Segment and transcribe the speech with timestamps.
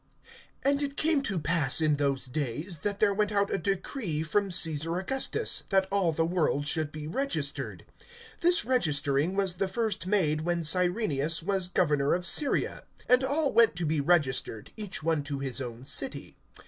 [0.63, 4.49] AND it came to pass in those days, that there went out a decree from
[4.49, 7.85] Caesar Augustus, that all the world should be registered.
[8.41, 12.81] (2)This registering was the first made when Cyrenius was governor of Syria.
[13.09, 16.35] (3)And all went to be registered, each one to his own city.